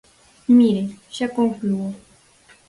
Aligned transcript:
Mire, 0.57 0.83
xa 1.15 1.27
conclúo. 1.37 1.87